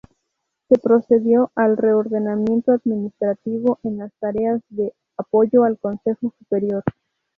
[0.67, 6.81] Se procedió al reordenamiento administrativo en las tareas de apoyo al Consejo Superior.